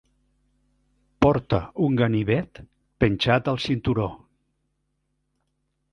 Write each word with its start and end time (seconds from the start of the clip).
Porta 1.25 1.59
un 1.89 1.99
ganivet 2.01 2.61
penjat 3.05 3.53
al 3.53 3.61
cinturó. 3.67 4.11